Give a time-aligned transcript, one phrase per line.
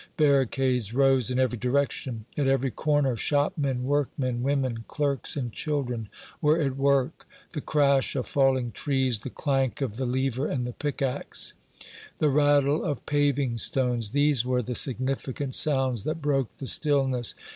[0.17, 2.25] Barricades rose in every direction.
[2.35, 6.09] At every corner shopmen, workmen, women, clerks and children
[6.41, 7.27] were at work.
[7.51, 11.53] The crash of falling trees, the clank of the lever and the pickaxe,
[12.17, 17.35] the rattle of paving stones these were the significant sounds that broke the stillness.